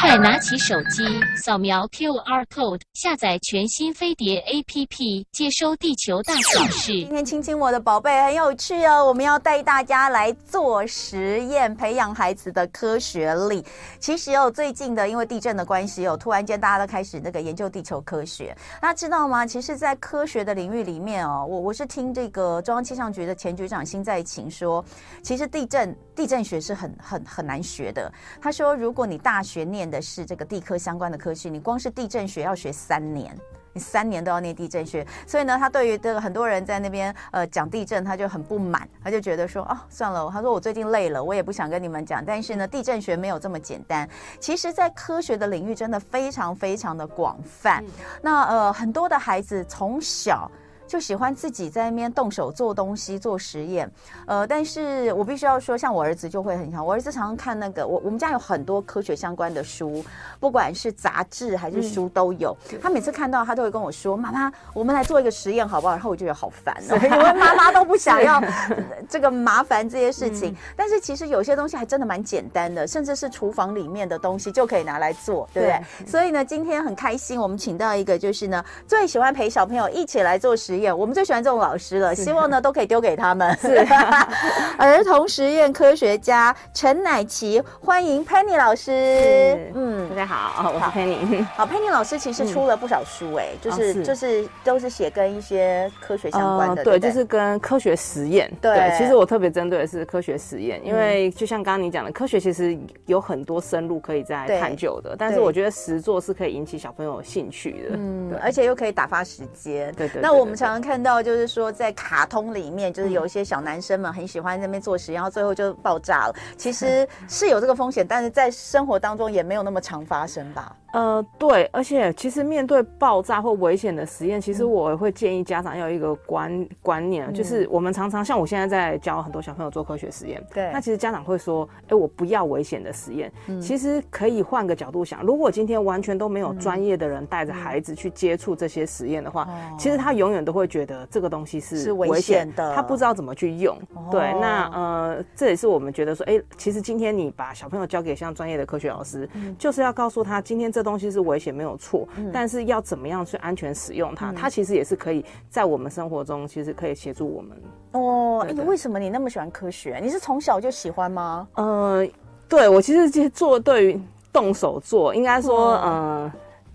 [0.00, 1.02] 快拿起手机，
[1.36, 6.92] 扫描 QR code，下载全新飞碟 APP，接收地球大小事。
[6.92, 13.64] 今天亲亲我的宝贝很有趣哦，我们要带大家来做实验，培养孩子的科学力。
[13.98, 18.54] 其实哦，最近的因为地震的关系哦，突然间大家都开始那个研究地球科学。
[18.80, 19.46] 大家知道吗？
[19.46, 24.84] 其实，在科学的领域里面哦，我我是听这个中央气象局的前局长辛在勤说，
[25.22, 28.12] 其实地震地震学是很很很难学的。
[28.40, 33.36] 他说，如果你大学念的是这个地科相关的科系，你光是地震学要学三年，
[33.72, 35.06] 你三年都要念地震学。
[35.26, 42.24] 所以呢，他对于这个很多人在那边呃讲地震，他就很不满，他就觉得说哦，算了，他说我最近累了，我也不想跟你们讲。
[42.24, 44.08] 但是呢，地震学没有这么简单。
[44.40, 47.84] 其实，在科学的领域真的非常非常的广泛。
[48.20, 50.50] 那呃，很多的孩子从小。
[50.92, 53.90] 就喜欢自己在那边动手做东西做实验，
[54.26, 60.04] 呃，但是我必须要说，像我儿子就会很想，我儿子常常看那个，我我们家有很多科学相关的书，
[60.38, 62.54] 不管是杂志还是书都有。
[62.70, 68.38] 嗯、他每次看到，他都会跟我说：“妈妈，我们来做一个实验好不好？”然后我就觉得好烦哦，因为妈妈都不想要
[69.08, 70.52] 这个麻烦这些事情。
[70.52, 75.82] 嗯、但是其实有些东西还真的蛮简单的，甚至是厨房里面的东西就可以拿来做，对不对？
[76.00, 80.81] 对，所以呢，今天很开心，我们请到一个就是呢，最喜欢陪小朋友一起来做实验。
[80.90, 83.54] 我们最喜欢这种老师了，希望呢都可以丢给他们。
[83.58, 83.86] 是
[84.78, 89.70] 儿童实验科学家陈乃琪，欢迎 Penny 老师。
[89.74, 91.44] 嗯，大家好，我是 Penny。
[91.54, 98.50] 好，Penny 老师其实出了不少书，哎，就是就是都是写跟一些科学相关的，对，就是跟科学实验。
[98.60, 109.92] 对，其实我特别针对的是科学实验，因为就像刚刚你讲的，科学其实有很多深入可以再探究的，但是我觉得实作是可以引起小朋友兴趣的，嗯，而且又可以打发时间。
[109.94, 110.22] 对对。
[110.22, 111.22] 那我们常常看到。
[111.22, 116.34] 就是说，在卡通里面，就是有一些小男生们很喜欢在那边做实验，然后最后就爆炸了。
[116.56, 120.74] 其实是有这个风险，但是在生活当中也没有那么常发生吧。
[120.92, 133.32] 呃，对，而且其实面对爆炸或危险的实验，其实我会建议家长要有一个观观念，嗯、就是我们常常像我现在在教很多小朋友做科学实验，对，那其实家长会说，哎，我不要危险的实验。
[133.46, 143.74] 嗯、其实可以换个角度想，如果今天完全都没有专业的人带着孩子去接触这些实验的话，嗯、其实他永远都会觉得这个东西是是危险的，他不知道怎么去用。
[143.94, 150.82] 哦、对，那呃，这也是我们觉得说，哎，其实今天你把小朋友交给像专业的科学老师，嗯、就是要告诉他，今天这。
[150.82, 154.32] 东西是危险没有错，嗯、但是要怎么样去安全使用它？
[154.32, 157.56] 嗯、它其实也是可以在我们生活中，其实可以协助我们。
[157.92, 160.00] 哦，你为什么你那么喜欢科学？
[160.02, 161.46] 你是从小就喜欢吗？
[161.54, 162.04] 呃，
[162.48, 164.00] 对，我其实其实做对于
[164.32, 166.32] 动手做，应该说，嗯、呃，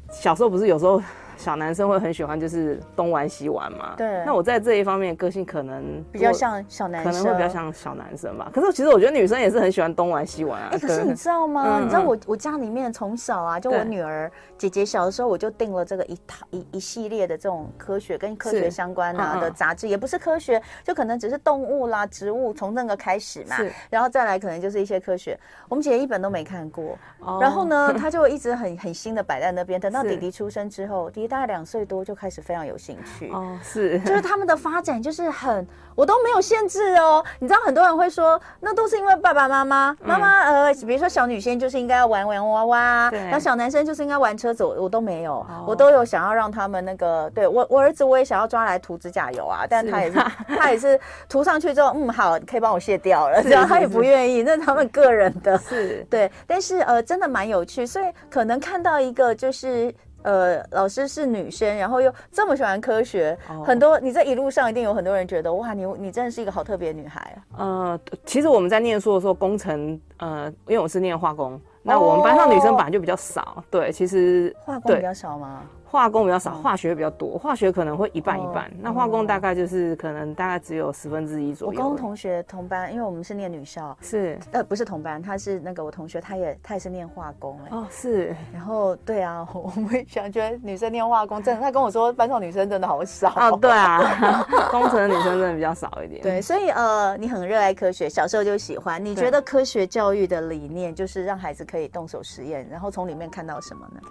[0.09, 1.01] 小时候不是有时候。
[1.37, 3.93] 小男生会很喜欢，就是东玩西玩嘛。
[3.95, 4.23] 对。
[4.25, 8.49] 那我在这一方面个性可能比较像小男生，可能会比较像小男生吧。
[8.53, 10.69] 可是其实我觉得女生也是很喜欢东玩西玩啊。
[10.73, 11.79] 哎，可是你知道吗？
[11.79, 23.55] 你知道我我家里面从小啊，就我女儿姐姐小的时候，我就订了这个一套一一系列的这种科学跟科学相关啊的杂志，也不是科学，就可能只是动物啦、植物，从那个开始嘛。
[23.57, 23.71] 是。
[23.89, 25.39] 然后再来可能就是一些科学，
[25.69, 26.97] 我们姐姐一本都没看过。
[27.19, 27.37] 哦。
[27.39, 29.79] 然后呢，她就一直很 很新的摆在那边。
[29.79, 33.29] 等到弟弟出生之后，弟弟大概两岁多就开始非常有兴趣。
[33.31, 37.23] 哦，是， 就是他们的发展就是很，我都没有限制哦。
[37.39, 50.19] 你知道很多人会说，那都是因为爸爸妈妈，妈妈呃，比如说小女生就是应该要玩玩娃娃，对，然后小男生就是应该玩车子，我都没有，我都有想要让他们那个，对我我儿子我也想要抓来涂指甲油啊，但他也是
[50.57, 56.05] 他也是涂上去之后，嗯，好，可以帮我卸掉了， 然后他也不愿意，那是他们个人的，是。
[56.09, 59.93] 对，但是呃，真的蛮有趣，所以可能看到一个就是。
[60.27, 67.57] 呃，老师是女生，然后又这么喜欢科学，哦、很多你在一路上一定有很多人觉得哇，你你真的是一个好特别的女孩啊。
[67.59, 75.61] 呃，其实我们在念书的时候，工程呃，因为我是念化工，哦、那我们班上女生本来就比较少，对，其实化工比较少吗？
[75.89, 77.37] 化工比较少，化学比较多。
[77.37, 81.79] 化学可能会一半一半，那化工大概就是可能大概只有十分之一左右。
[81.79, 87.69] 我高中同学同班，因为我们是念女校，是呃不是同班，他是那个我同学，他也他也是念化工哎。
[87.71, 88.35] 哦，是。
[88.53, 93.33] 然后对啊， 我们想觉得女生念化工真的，他跟我说班上女生真的好少。
[93.35, 96.21] 哦，对啊， 工程的女生真的比较少一点。
[96.21, 99.03] 对，所以呃，你很热爱科学，小时候就喜欢。
[99.03, 104.01] 你觉得科学教育的理念就是让孩子可以动手实验，然后从里面看到什么呢？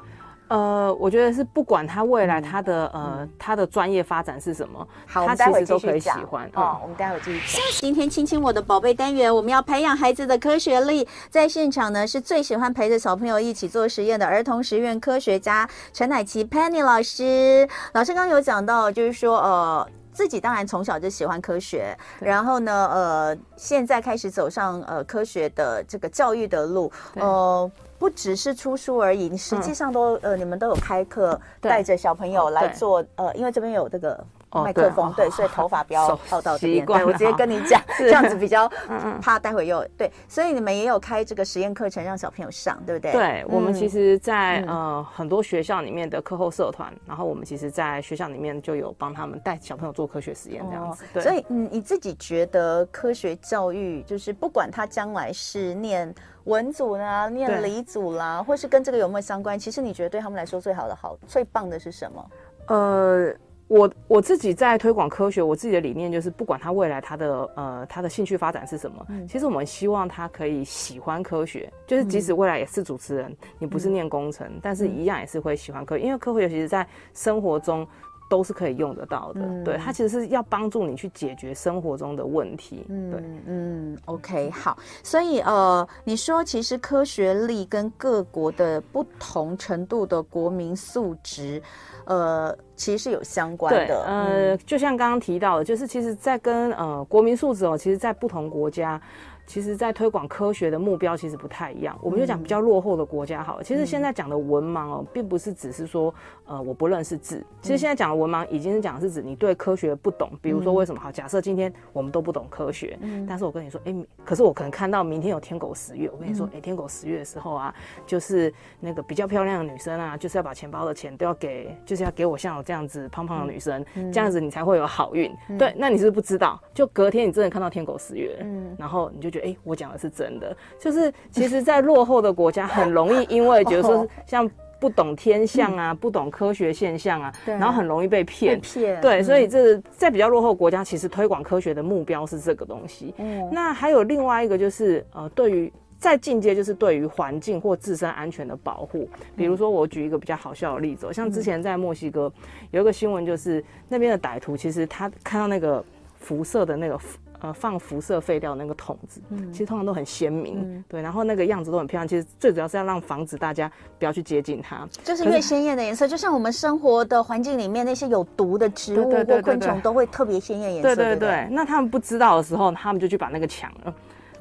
[0.49, 6.47] 呃，我觉得是不管他未来他的、嗯、呃他的专业发展是什么，好，他其实都可以喜欢。
[6.55, 7.63] 哦，嗯、我们待会继续讲。
[7.73, 11.07] 今天亲亲我的宝贝单元，我们要培养孩子的科学力。
[11.31, 17.69] 在现场呢，是最喜欢陪着小朋友一起做实验的儿童实验科学家陈乃琪 Penny 老师。
[17.93, 19.89] 老师刚刚有讲到，就是说呃。
[20.17, 34.25] 自己当然从小就喜欢科学，然后呢，呃，现在开始走上呃科学的这个教育的路，呃，不只是出书而已，你实际上都、嗯、呃，你们都有开课，带着小朋友来做呃，因为这边有这个。
[34.63, 36.85] 麦克风对，所以头发不要靠到这边。
[36.85, 38.69] 对，我直接跟你讲， 这样子比较
[39.21, 40.11] 怕待会又对。
[40.29, 43.13] 所以你们也有开这个实验课程让小朋友上，对不对？
[43.13, 51.05] 对，我们其实，在呃很多学校里面的课后社团，然后我们其实，在学校里面就有帮他们带小朋友做科学实验这样子。
[51.21, 56.15] 所以，你，你自己觉得科学教育就是不管他将来是念
[56.45, 62.31] 文组啦、念理组啦，或是跟这个有没有相关，其实你觉得对他们来说最好的好、最棒的是什么？
[62.69, 63.35] 呃。
[63.69, 77.87] 我我自己在推广科学，我自己的理念就是，不管他未来他的呃他的兴趣发展是什么，嗯，其实我们希望他可以喜欢科学，就是即使未来也是主持人，你不是念工程，嗯，但是一样也是会喜欢科学，因为科学其实在生活中
[78.29, 91.63] 都是可以用得到的，嗯，对，它其实是要帮助你去解决生活中的问题，嗯，对，嗯，OK，好，所以呃，你说其实科学力跟各国的不同程度的国民素质。
[92.07, 94.05] 呃，其实是有相关的。
[94.05, 99.01] 呃，就像刚刚提到的，就是其实，在跟呃国民素质哦，其实，在不同国家。
[99.47, 101.97] 其实，在推广科学的目标其实不太一样。
[102.03, 103.63] 我们就讲比较落后的国家好了。
[103.63, 106.13] 其实现在讲的文盲哦，并不是只是说，
[106.47, 107.45] 呃，我不认识字。
[107.63, 110.29] 其实现在讲的文盲，已经是讲的是指你对科学不懂。
[110.43, 111.13] 比如说，为什么好？
[111.13, 112.99] 假设今天我们都不懂科学，
[113.29, 113.95] 但是我跟你说，哎，
[114.25, 117.73] 可是我可能看到明天有天狗十月，我跟你说，哎，天狗十月的时候啊，
[118.05, 125.33] 就是那个比较漂亮的女生啊，就是要把钱包的钱都要给，就是要给我像我这样子胖胖的女生，这样子你才会有好运。
[125.57, 126.61] 对，那你是不是不知道？
[126.75, 129.36] 就隔天你真的看到天狗十月，嗯，然后你就。
[129.41, 134.49] 哎、欸，我讲的是真的，就是其实，在落后的国家，很容易因为觉得说像
[134.79, 138.61] 不懂天象啊，不懂科学现象啊，然后很容易被骗。
[138.61, 143.15] 骗对，所以这在比较落后国家，其实推广科学的目标是这个东西。
[143.17, 149.09] 嗯，那还有另外一个就是呃，对于在进阶，就是对于环境或自身安全的保护。
[149.35, 152.31] 比如说，我举一个比较好笑的例子，像之前在墨西哥
[152.71, 155.83] 有一个新闻，就是那边的歹徒其实他看到那个
[156.19, 157.01] 辐射的那个。
[157.41, 162.09] 呃，放辐射废料那个桶子，嗯，其实通常都很鲜明，嗯，对，然后那个样子都很漂亮。
[162.09, 170.95] 其实最主要是要让防止大家不要去接近它，就是越鲜艳的颜色，就像我们生活的环境里面那些有毒的植物或昆虫都会特别鲜艳颜色。
[170.95, 173.95] 对对对，对，那他们不知道的时候，他们就去把那个抢了。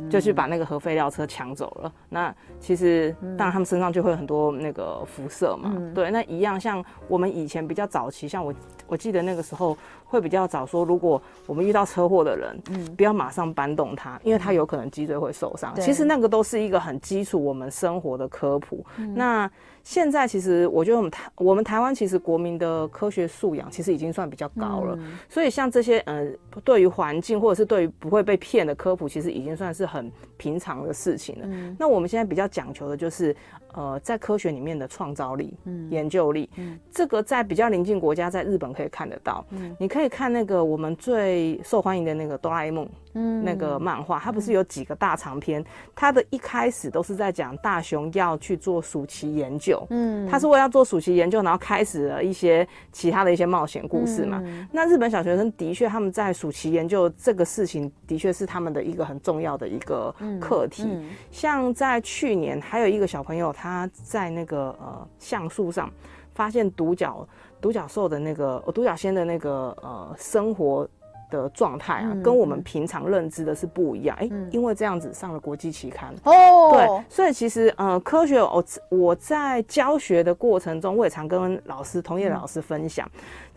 [0.09, 1.92] 就去把那个核废料车抢走了。
[2.09, 5.75] 那其实当然他们身上就会有很多那个辐射嘛。
[5.94, 8.53] 对，那一样像我们以前比较早期，像我
[8.88, 15.74] 我记得那个时候会比较早说，如果我们遇到车祸的人，嗯，不要马上搬动他，因为他有可能脊椎会受伤。
[15.80, 18.86] 其实那个都是一个很基础我们生活的科普。
[19.15, 19.50] 那
[19.86, 25.00] 现在其实我觉得我们台我们台湾其实国民的科学素养其实已经算比较高了。
[25.30, 26.30] 所以像这些呃，
[26.66, 29.86] 对于环境或者是对于不会被骗的科普，其实已经算是。
[29.86, 31.46] 很平常的事情了。
[31.48, 33.34] 嗯，那我们现在比较讲求的就是，
[33.75, 39.45] 呃，在科学里面的创造力、嗯，研究力，嗯，这个在比较邻近国家，在日本可以看得到。
[39.50, 42.88] 嗯，你可以看那个我们最受欢迎的那个哆啦 A 梦。
[43.18, 45.63] 嗯，那个漫画它不是有几个大长篇？
[45.95, 54.44] 它的一开始都是在讲大雄要去做暑期研究，嗯，他是为了要做暑期研究，然后开始了一些其他的一些冒险故事嘛。
[54.69, 60.86] 那日本小学生的确他们在暑期研究这个事情，的确是他们的一个很重要的一个课题。
[61.31, 65.91] 像在去年，还有一个小朋友他在那个呃橡树上
[66.34, 67.27] 发现独角
[67.60, 70.88] 独角兽的那个独角仙的那个呃生活。
[71.31, 74.15] 的状态啊，跟我们平常认知的是不一样。
[74.22, 76.69] 哎、因为这样子上了国际期刊哦。
[76.72, 83.10] 对，所以其实呃，科学我我在教学的过程中，我也常跟老师、同业的老师分享。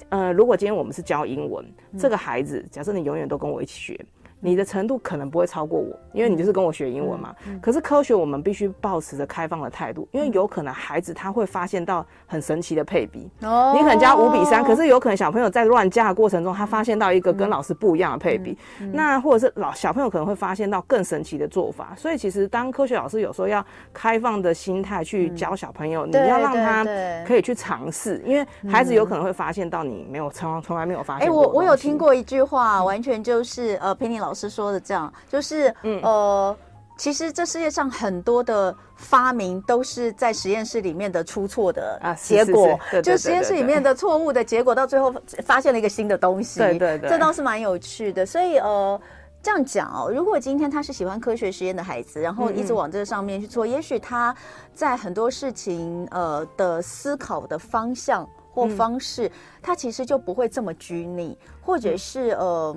[0.08, 1.62] 呃，如果今天我们是教英文，
[1.92, 4.06] 嗯、这个孩子，假设你永远都跟我一起学。
[4.40, 7.34] 你的程度可能不会超过我，因为你就是跟我学英文嘛。
[7.46, 13.28] 嗯嗯、可是科学我们必须保持着开放的态度，因为有可能孩子他会发现到很神奇的配比。
[13.42, 13.74] 哦。
[13.76, 18.56] 你可能加五比三，可是有可能小朋友在乱加的过程中，他发现到一个跟老师不一样的配比。
[18.92, 21.92] 那或者是老小朋友可能会发现到更神奇的做法。
[21.96, 26.86] 所以其实当科学老师有时候要开放的心态去教小朋友，嗯、你要让他
[27.26, 31.26] 可以去尝试，因为孩子有可能会发现到你没有从从来没有发现。
[31.26, 34.27] 哎、欸，我我有听过一句话，完全就是呃，陪你老。
[34.28, 36.54] 老师说的这样，就是、嗯、呃，
[36.98, 45.10] 其实这世界上很多的发明都是在实验室里面的出错的结果，就实验室里面的错误的结果，到最后
[45.42, 46.60] 发现了一个新的东西。
[46.60, 48.26] 对对对，这倒是蛮有趣的。
[48.26, 49.00] 所以呃，
[49.42, 54.36] 这样讲哦，如果今天他是喜欢科学实验的孩子，然后一直往这个上面去做，嗯、也许他
[54.74, 59.32] 在很多事情呃的思考的方向或方式，嗯、
[59.62, 62.76] 他其实就不会这么拘泥，或者是呃，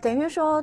[0.00, 0.62] 等于说。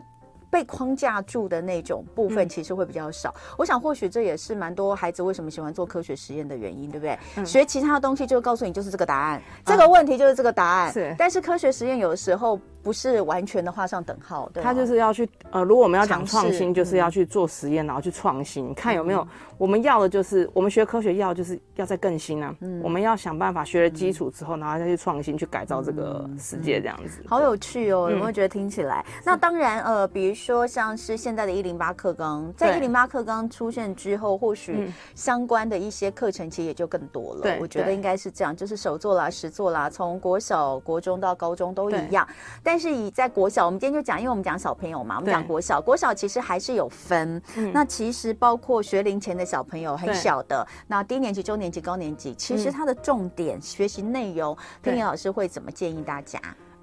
[0.49, 3.33] 被框架住的那种部分，其实会比较少。
[3.35, 7.17] 嗯、我想或许这也是蛮多孩子为什么喜欢做科学实验的原因，对不对？
[7.37, 10.91] 嗯、学其他的东西就告诉你就是这个答案，这个问题就是这个答案。
[10.93, 12.59] 是，但是科学实验有的时候。
[12.81, 14.63] 不是完全的画上等号，对。
[14.63, 22.55] 他就是要去呃，如果我们要讲创新，就是要去做实验，然后去创新，看有没有我们要的，就是我们学科学要就是要再更新啊。
[22.61, 27.21] 嗯，我们要想办法学了基础之后，然后再去创新，去改造这个世界，这样子。
[27.27, 29.05] 好有趣哦，有没有觉得听起来？
[29.25, 37.41] 那当然呃，比如说像是现在的一零八课纲，在一零八课纲出现之后，或许相关的一些课程其实也就更多了。
[37.41, 42.25] 对，我觉得应该是这样，就是手作啦、实作啦，从国小、国中到高中都一样。
[42.63, 47.41] 但是以在国小，我们今天就讲，因为我们讲小朋友嘛，我们讲国小，国小其实还是有分。
[47.55, 56.39] 嗯、那其实包括学龄前的小朋友，很小的，那低年级、中年级、高年级，其实它的重点、嗯、学习内容，佩妮老师会怎么建议大家？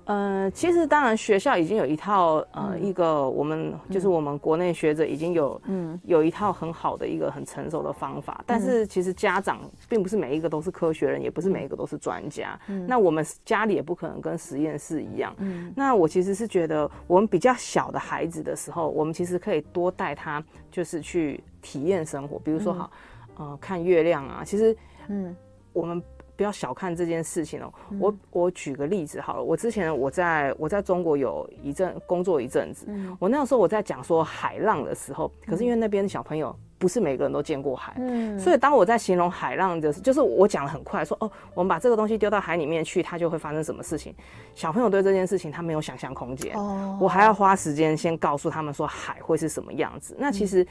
[0.07, 12.57] 呃，其实当然，学校已经有一套呃，嗯、一个我们就是我们国内学者已经有嗯有一套很好的一个很成熟的方法，嗯、但是其实家长并不是每一个都是科学人，也不是每一个都是专家。
[12.69, 15.35] 嗯，那我们家里也不可能跟实验室一样。
[15.39, 22.91] 嗯，那我其实是觉得，我们比较小的孩子的时候，我们其实可以多带他，就是去体验生活，比如说好，
[23.39, 24.45] 呃，看月亮啊。
[24.45, 24.77] 其实，
[25.09, 25.35] 嗯，
[25.73, 26.01] 我们。
[26.37, 27.73] 不要小看这件事情哦。
[27.99, 32.87] 我我举个例子好了，我之前我在我在中国有一阵工作一阵子，
[33.19, 44.15] 我那个时候我在讲说海浪的时候，可是因为那边的小朋友不是每个人都见过海，嗯，所以当我在形容海浪的时候，就是我讲的很快，说哦，我们把这个东西丢到海里面去，它就会发生什么事情。
[44.55, 50.15] 小朋友对这件事情他没有想象空间，哦，我还要花时间先告诉他们说海会是什么样子。
[50.19, 50.67] 那其实。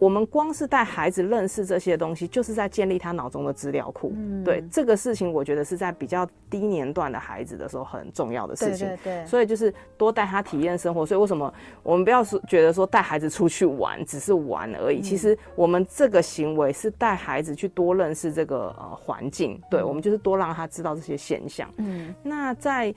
[0.00, 4.14] 我们光是带孩子认识这些东西，就是在建立他脑中的资料库。
[4.16, 8.88] 嗯，对这个事情，我觉得是在比较低年段的孩子的时候很重要的事情。
[8.88, 9.26] 对对对。
[9.26, 11.04] 所以就是多带他体验生活。
[11.04, 11.52] 所以为什么
[11.82, 15.02] 我们不要说觉得说带孩子出去玩只是玩而已？
[15.02, 19.60] 其实我们这个行为是带孩子去多认识这个呃环境。
[19.70, 21.70] 对，我们就是多让他知道这些现象。
[21.76, 22.94] 嗯，那在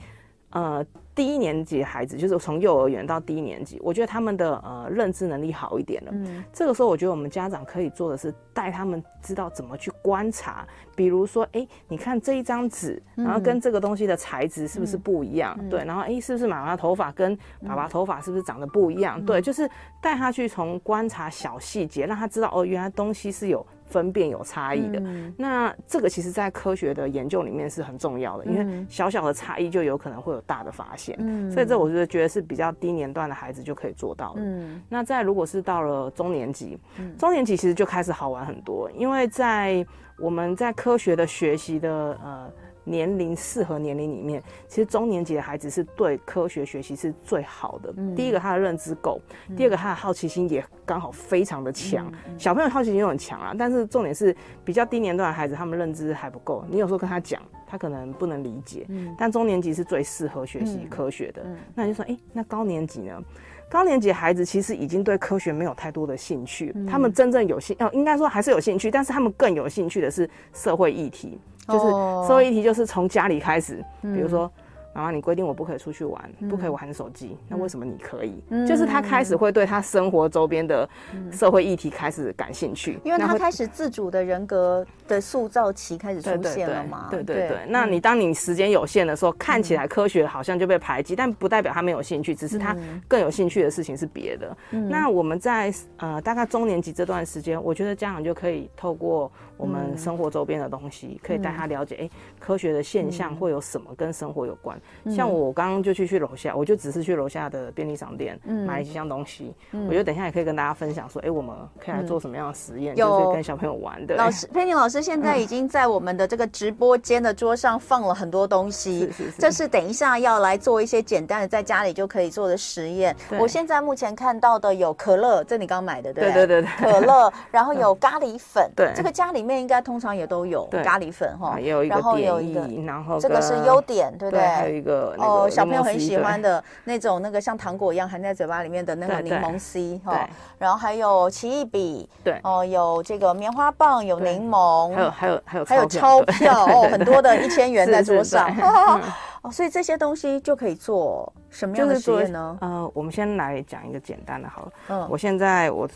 [0.54, 0.86] 呃。
[1.16, 6.10] 低一年级的孩子，就是从幼儿园到低年级，我觉得他们的呃认知能力好一点了。
[6.12, 15.56] 嗯，这个时候我觉得我们家长可以做的是带他们知道怎么去观察，比如说，哎，你看这一张纸，然后跟这个东西的材质是不是不一样？
[15.60, 19.20] 嗯、对，然后哎，是不是妈妈头发跟爸爸头发是不是长得不一样？
[19.20, 19.70] 嗯、对，就是
[20.02, 23.64] 带他去从观察小细节，让他知道哦，原来东西是有。
[23.94, 34.40] 分辨有差异的，嗯、那这个其实在科学的研究里面是很重要的，嗯、因为小小的差异就有可能会有大的发现，嗯、所以这我觉得觉得是比较低年段的孩子就可以做到的。
[34.42, 39.86] 嗯、那在如果是到了中年级，嗯、中年级其实就开始好玩很多，因为在
[40.18, 41.88] 我们在科学的学习的
[42.20, 42.50] 呃。
[42.84, 47.92] 年龄适合年龄里面，其实中年级的孩子是对科学学习是最好的。
[47.96, 52.12] 嗯、第一个，他的认知够；嗯、第二个，他的好奇心也刚好非常的强。
[52.38, 56.64] 小朋友好奇心又很强啊，但是重点是比较低年段的孩子，他们认知还不够。
[56.68, 58.84] 你有时候跟他讲，他可能不能理解。
[58.88, 61.44] 嗯、但中年级是最适合学习科学的。
[61.74, 63.22] 那你就说，哎、欸，那高年级呢？
[63.70, 71.40] 高年级的孩子其实已经对科学没有太多的兴趣，嗯、他们真正有兴，哦，应该说还是有兴趣，但是他们更有兴趣的是社会议题。
[71.66, 74.50] 就是社会议题，就是从家里开始，比如说。
[74.94, 78.42] 妈妈，你规定我不可以出去玩，不可以玩手机，那为什么你可以？
[78.66, 80.88] 就是他开始会对他生活周边的
[81.32, 87.08] 社会议题开始感兴趣，因为他开始自主的人格的塑造期开始出现了嘛。
[87.10, 87.58] 对对对。
[87.68, 92.76] 那你当你时间有限的时候，看起来科学好像就被排挤，但不代表他没有兴趣，只是他
[93.08, 94.56] 更有兴趣的事情是别的。
[94.70, 104.80] 那我们在呃大概中年级这段时间，我觉得家长就可以透过我们生活周边的东西，可以带他了解，哎，科学的现象会有什么跟生活有关。
[105.10, 109.54] 像我刚刚就去去楼下，我就只是去楼下的便利商店买几箱东西。
[109.72, 114.14] 我觉得等一下也可以跟大家分享说，哎，我们可以来做什么样的实验，就是跟小朋友玩的。
[114.16, 123.14] 老师，佩妮老师现在已经在我们的这个直播间的桌上放了很多东西，这是等一下要来做一些简单的在家里就可以做的实验。
[123.38, 126.46] 我现在目前看到的有可乐，这你刚买的对对？
[126.46, 134.73] 对对，可乐， 然后有咖喱粉，对，这个家里面应该通常也都有咖喱粉哈，也有一个点意，然后这个是优点，对不对？
[134.74, 135.14] 一个。
[135.18, 140.28] 哦，小朋友很喜欢的那种，那个像糖果一样含在嘴巴里面的那个柠檬 C 哈，
[140.58, 148.48] 然后还有奇异笔，对，哦，有这个棉花棒，有柠檬，还有还有还有还有钞票哦，很多的一千元在桌上，
[149.42, 152.58] 哦，所以这些东西就可以做什么样的实验呢？
[152.60, 155.88] 呃，我们先来讲一个简单的，好了，嗯，我现在我。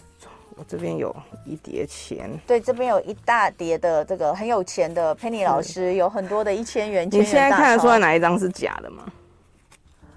[0.58, 7.06] 我这边有一叠钱，对，这边有一大叠的这个很有钱的佩妮老师，有很多的一千元。
[7.10, 9.04] 你现在看得出来哪一张是假的吗？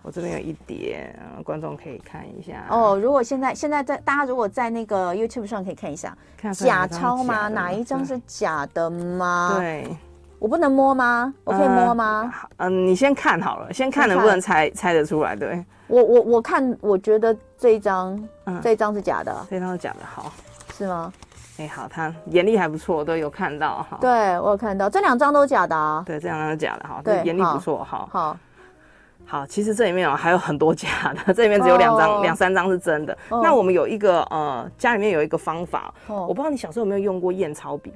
[0.01, 2.65] 我这边有一叠，嗯，观众可以看一下。
[2.71, 6.17] 哦，如果现在现在在大家如果在那个 YouTube 上可以看一下，
[6.55, 7.47] 假钞吗？
[7.47, 9.53] 哪一张是假的吗？
[9.59, 9.95] 对，
[10.39, 11.31] 我不能摸吗？
[11.43, 12.33] 我可以摸吗？
[12.57, 15.35] 嗯、呃，你先看好了，先看能不能猜猜得出来。
[15.35, 20.31] 对，我我我看，我觉得这一张，嗯，这一张是假的，这一张是假的，好，
[20.73, 21.11] 是吗？
[21.57, 23.97] 哎、欸，好，他眼力还不错，都有看到，哈。
[23.99, 26.01] 对，我有看到，这两张都是假的啊。
[26.07, 27.01] 对，这两张是假的，哈。
[27.03, 28.09] 对，眼力不错，好。
[28.09, 28.37] 好。
[29.25, 32.39] 好，其实这里面哦还有很多假的，这里面只有两张、两、oh.
[32.39, 33.17] 三张是真的。
[33.29, 33.43] Oh.
[33.43, 36.21] 那我们有一个呃，家里面有一个方法，oh.
[36.21, 37.93] 我不知道你小时候有没有用过验钞笔，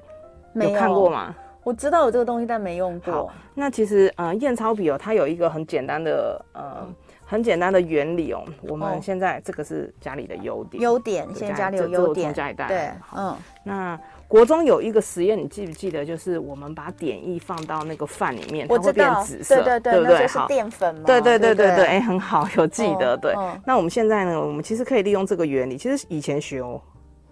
[0.54, 1.34] 有，有看过吗？
[1.64, 3.32] 我知道有这个东西，但没用过。
[3.56, 6.88] 那其实呃，验钞笔哦，它有一个很简单的呃，
[7.26, 8.44] 很简单的原理哦。
[8.62, 12.68] 我们现在这个是家里的优点，优点，现在家里有优点，家里带。
[12.68, 14.00] 对，嗯，那。
[14.28, 16.04] 国中有一个实验，你记不记得？
[16.04, 20.28] 就是我们把碘液放到那个饭里面，它会变紫色，对对对，对不对？
[20.28, 21.02] 是淀粉嘛？
[21.06, 23.14] 对对对对对，哎，很好，有记得。
[23.14, 24.42] 哦、对、哦，那我们现在呢？
[24.42, 25.78] 我们其实可以利用这个原理。
[25.78, 26.82] 其实以前学哦，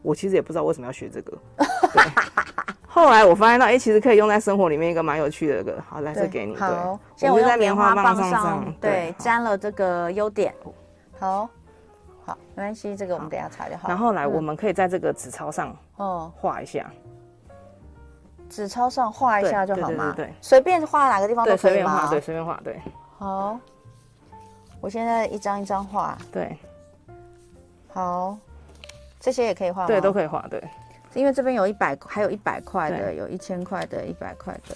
[0.03, 1.36] 我其实也不知道为什么要学这个。
[1.57, 2.03] 对
[2.88, 5.81] 后来我发现到，哎，其实可以用在生活里面一个蛮有趣的一个。
[5.89, 6.55] 好，来这给你。
[6.55, 10.53] 好，现在我在棉花棒上，对，沾了这个优点。
[11.19, 11.50] 好。
[12.25, 13.89] 好，没关系，这个我们等一下擦就好。
[13.89, 16.89] 然后来，我们可以在这个纸钞上哦画一下，
[18.50, 20.13] 纸钞上画一下就好吗？
[20.15, 22.07] 对，随便画哪个地方都可以吗？
[22.10, 22.79] 对，随便画，对。
[23.17, 23.60] 好，
[24.79, 26.17] 我现在一张一张画。
[26.31, 26.57] 对。
[27.91, 28.38] 好，
[29.23, 29.87] 这些也可以画？
[29.87, 30.45] 对，都可以画。
[30.49, 30.61] 对，
[31.13, 34.75] 因为这边有一百，还有一百块的，有一千块的，一百块的。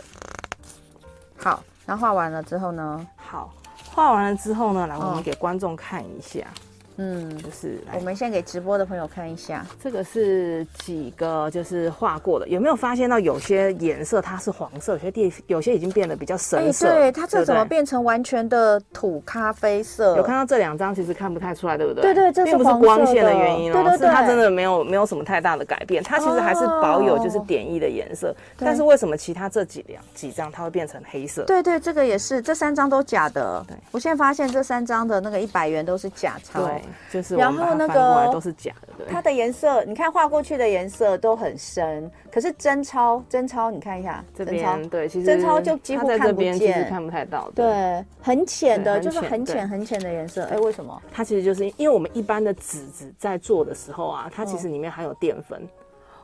[1.35, 3.05] 好，然后画完了之后呢？
[3.17, 3.53] 好，
[3.91, 6.39] 画完了之后呢，来，我们给观众看一下。
[6.61, 6.66] 嗯，
[6.97, 16.87] 就是我们先给直播的朋友看一下，这个是几个就是画过的，有没有发现到有些颜色它是黄色，有些地有些已经变得比较深色。
[16.87, 20.17] 欸、对，它这怎么变成完全的土咖啡色？
[20.17, 22.01] 有看到这两张，其实看不太出来，对不对？
[22.01, 31.43] 对对，这是并不是光线的原因哦，对对对，是它真的没有没有什么太大的改变，它其实还是保有就是碘液的颜色，但是为什么其他这几两几张它会变成黑色？
[31.43, 33.63] 对对，这个也是，这三张都假的。
[33.67, 36.81] 对，我现在发现这三张的那个一百元都是假钞，对，
[37.11, 37.67] 就是然后。
[37.77, 39.07] 那个都是假的，对。
[39.07, 50.43] 它的颜色，你看画过去的颜色都很深，可是真钞，真钞你看一下，这边对，其实真钞就几乎看不见，看不太到，对，很浅的，就是很浅很浅的颜色。
[50.45, 50.99] 哎，为什么？
[51.11, 55.61] 它其实就是因为我们一般的纸纸在做的时候啊，它其实里面含有淀粉。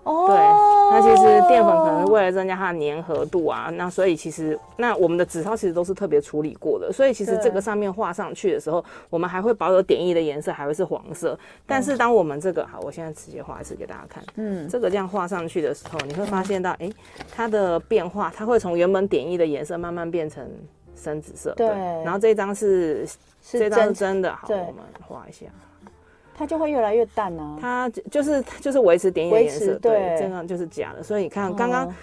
[0.03, 0.35] 哦，对，
[0.91, 11.37] 那其实淀粉可能是为了增加它的粘合度啊，那所以其实那我们的纸钞其实都是特别处理过的，所以其实这个上面画上去的时候，我们还会保有点意的颜色，还会是黄色。
[11.65, 16.93] 但是当我们这个好，我现在直接画一次给大家看，嗯，这个这样画上去的时候，你会发现到，哎、欸，
[17.33, 20.45] 它的变化，它会从原本点意的颜色慢慢变成
[20.95, 21.53] 深紫色。
[21.55, 21.67] 对，
[22.03, 23.07] 然后这一张是，
[23.41, 25.45] 是这张是真的，好，我们画一下。
[26.35, 27.57] 它就会越来越淡呢、啊。
[27.61, 31.03] 它就是就是维持碘液颜色，对，这样就是假的。
[31.03, 31.93] 所以你看刚刚，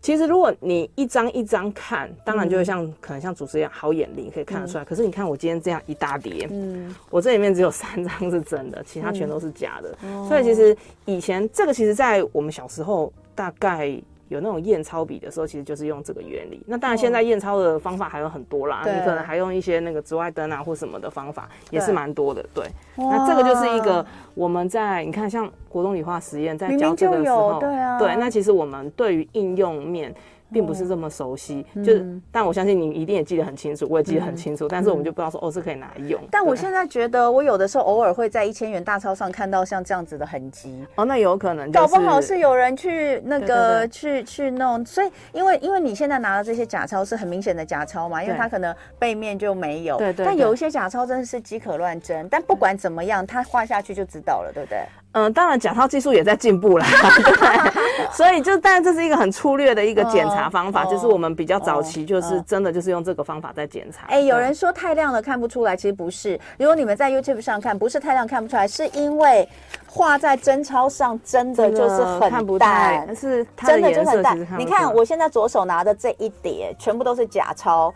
[0.00, 4.86] 其实如果你一张一张看，当然就会像、嗯、可能像主持一样好眼力可以看得出来、嗯。
[4.86, 9.96] 可是你看我今天这样一大叠，嗯，我这里面只有三张是真的，其他全都是假的。
[10.02, 14.00] 嗯、所以其实以前这个其实在我们小时候大概。
[14.28, 16.62] 有那种验钞笔的时候，其实就是用这个原理。
[16.66, 22.44] 那当然，现在验钞的方法还有很多啦，你可能还用一些那个紫外灯啊或什么的方法，也是蛮多的。
[22.54, 30.14] 对，那这个就是一个我们在你看，像国中理化实验在教这个的时候，对啊，对，那其实我们对于应用面。
[30.52, 36.20] 并不是这么熟悉，嗯、就是，但我相信你一定也记得很清楚，我也记得很清楚，嗯、但是我们就不知道说，哦，是可以拿来用。
[36.30, 40.84] 但我现在觉得，我有的时候偶尔会在一千元大钞上看到像这样子的痕迹。
[40.96, 44.84] 哦，那有可能、就是，搞不好是有人去那个去去弄。
[44.84, 49.96] 所以，因为因为你现在拿的这些假钞是很明显的假钞嘛，因为它可能背面就没有。
[49.98, 50.26] 对对，对。
[50.26, 54.82] 但有一些假钞真的是机可乱真，但不管怎么样，它画下去就知道了，对不对？
[55.12, 56.86] 嗯，当然假钞技术也在进步啦，
[57.24, 64.06] 对，所以就当然这是一个很粗略的一个检查方法，就是我们比较早期就是真的就是用这个方法在检查。
[64.08, 66.38] 哎，有人说太亮了看不出来，其实不是。
[66.58, 69.48] 如果你们在 YouTube 上看，不是太亮看不出来，是因为
[69.86, 74.38] 画在真钞上真的就是很淡，但是真的就很淡。
[74.58, 77.92] 你看我现在左手拿的这一叠全部都是假钞。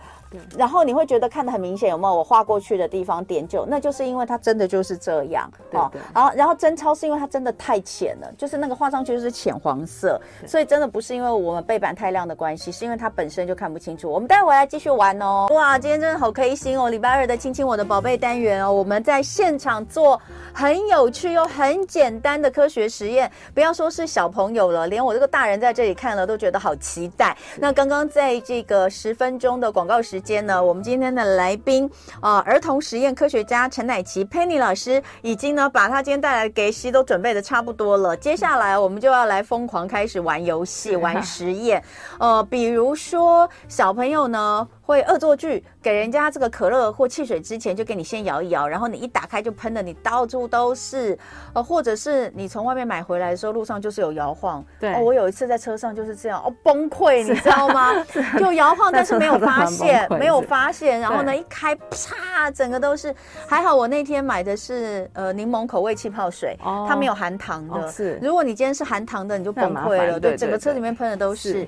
[0.57, 5.51] 然后你会觉得看得很明显，有没有我画过去的地方点酒，那就是因为它真的就是这样。
[5.71, 6.01] 对，对，对。
[6.14, 14.11] 然后然后真钞是因为它真的太浅了，就是那个画上去就是浅黄色，所以真的不是因为我们背板太亮的关系，是因为它本身就看不清楚。
[14.11, 15.49] 我们待会来继续玩哦。
[15.51, 16.88] 哇，今天真的好开心哦！
[16.88, 20.21] 礼拜二的亲亲我的宝贝单元哦，我们在现场做
[20.53, 27.37] 很有趣又很简单的科学实验，不要说是小朋友了，连我这个大人在这里看了都觉得好期待。
[27.59, 38.17] 那刚刚在这个十分钟的广告时间呢，我们今天的来宾啊、呃，儿童实验科学家陈乃琪 Penny 老师已经呢把他今天带来的给息都准备的差不多了。
[38.17, 41.83] 接下来我们就要来疯狂开始玩游戏、玩实验。
[42.19, 44.67] 呃，比如说小朋友呢。
[44.93, 51.19] 会恶作剧，给人家这个可乐或汽水之前，就给你先摇一摇，然后你一打开就喷的你到处都是。
[51.55, 54.65] 呃，或者是你从外面买回来的时候，路上就是有摇晃。
[54.79, 57.93] 对，哦，我有一次在车上就是这样，哦，崩溃，你知道吗？
[58.39, 61.01] 就摇晃，但是没有发现，没有发现。
[61.01, 63.15] 然后呢，一开，啪，整个都是。
[63.47, 67.87] 还好我那天买的是呃柠檬口味气泡水，哦，它没有含糖的。
[67.87, 70.21] 哦，是，如果你今天是含糖的，你就崩溃了。
[70.21, 71.67] 对，整个车里面喷的都是。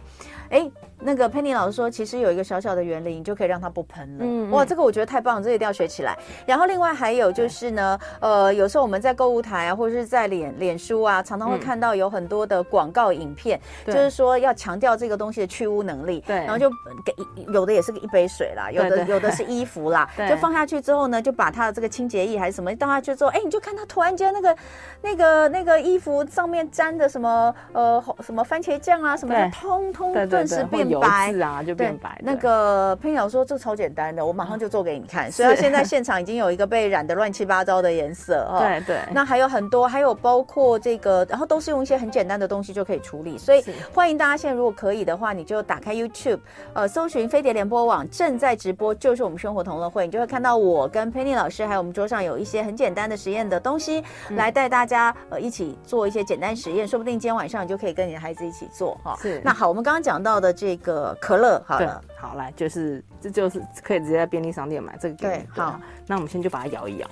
[0.51, 0.71] 哎。
[1.05, 4.25] 那个 Penny 老师说，其实有一个小小的原理，你就可以让它不喷了。
[4.27, 6.17] 嗯，哇，这个我觉得太棒了，这个一定要学起来。
[6.47, 16.25] 然后另外还有就是呢，呃，有时候我们在购物台啊，或者是在脸脸书啊，常常会看到有很多的广告影片，就是说要强调这个东西的去污能力。
[16.27, 16.37] 对。
[16.37, 16.71] 然后就
[17.05, 17.15] 给
[17.53, 24.57] 有的也是一杯水啦，有的有的是衣服啦， 就放下去之后呢，就把它的这个清洁液还是什么倒下去之后，哎，你就看它突然间那个
[25.03, 30.94] 那个那个衣服上面沾的什么呃什么番茄酱啊什么的，通通顿时变。
[31.01, 32.21] 白啊，就变白。
[32.23, 35.31] 那个佩瑶说这超简单的，我马上就做给你看。
[35.31, 38.59] 所以现在现场已经有一个被染的乱七八糟的颜色哦。
[38.61, 38.99] 对对。
[39.13, 43.39] 那还有很多，还有包括这个，然后都是用一些很简单的东西就可以处理。
[43.39, 46.41] 所以欢迎大家现在如果可以的话，你就打开 YouTube，
[46.73, 56.87] 呃，搜寻飞碟联播网正在直播，就是我们生活同乐会，你就会看到我跟佩妮老师，还有我们桌上有一些很简单的实验的东西，来带大家呃一起做一些简单实验。
[56.87, 59.17] 说不定今天晚上你就可以跟你的孩子一起做哈。
[59.21, 59.41] 是。
[59.45, 61.13] 那好，我们刚刚讲到的这个。
[61.21, 65.17] 可乐，好了，好来，就是这就是可以直接在便利商店买这个。
[65.17, 67.11] 对，好，那我们先就把它摇一摇。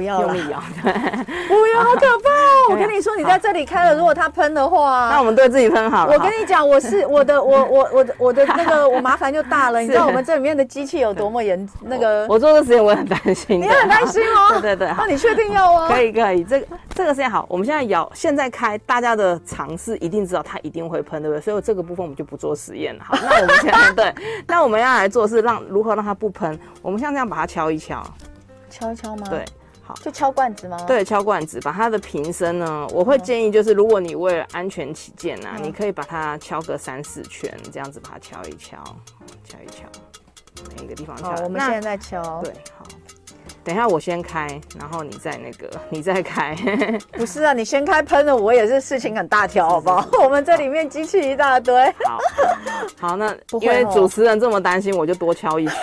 [0.00, 0.92] 不要用力摇， 对，
[1.46, 2.70] 不要，好可怕哦！
[2.70, 6.14] 我跟你说，你在这里开了，如果它喷的话，那我们对自己喷好了。
[6.14, 9.78] 我跟你讲，我是 我的，我我我的我的那个， 我麻烦就大了。
[9.78, 11.68] 你知道我们这里面的机器有多么严？
[11.82, 14.52] 那个我做的实验我也很担心，你很担心哦？
[14.52, 15.88] 对对对，那你确定要哦？
[15.90, 21.42] 可以可以，这个这个实验好，我们现在咬，现在开，大家的尝试一定知道它一定会喷，对不对？
[21.42, 23.04] 所以这个部分我们就不做实验了。
[23.04, 24.14] 好，那我们现在对，
[24.46, 26.58] 那我们要来做是让如何让它不喷？
[26.80, 28.02] 我们像这样把它敲一敲，
[28.70, 29.26] 敲一敲吗？
[29.28, 29.44] 对。
[30.02, 30.76] 就敲罐子吗？
[30.86, 38.76] 对，敲罐子，把它的瓶身呢，我会建议就是，如果你为了安全起见啊，嗯、你可以把它敲个三四圈，这样子把它敲一敲，
[39.44, 39.84] 敲一敲，
[40.76, 41.30] 每一个地方敲。
[41.42, 42.42] 我们现在在敲。
[42.42, 42.84] 对，好。
[43.62, 44.46] 等一下，我先开，
[44.78, 46.56] 然后你再那个， 你再开。
[47.12, 50.06] 不是啊，你先开喷了，我也是事情很大条，好不好？
[50.24, 51.84] 我们这里面机器一大堆。
[52.04, 52.18] 好，
[52.98, 55.74] 好，那因为主持人这么担心，我就多敲一圈。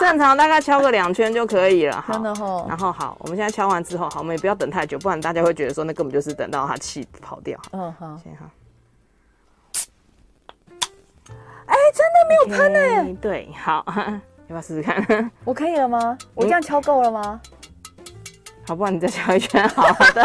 [0.00, 2.04] 正常大概敲个两圈就可以了。
[2.10, 2.66] 真的哦。
[2.68, 7.58] 然后好，我们现在敲完之后，好，我们也不要等太久，不然大家会觉得说那根本就是等到它气跑掉。
[7.72, 8.18] 嗯，好。
[8.22, 8.46] 先好。
[11.66, 13.18] 哎，真的没有喷呢。
[13.20, 13.84] 对，好。
[14.48, 15.30] 要不要试试看？
[15.44, 16.16] 我可以了吗？
[16.34, 17.40] 我这样敲够了吗？
[17.44, 18.04] 嗯、
[18.66, 19.66] 好，不然你再敲一圈。
[19.70, 20.22] 好，对，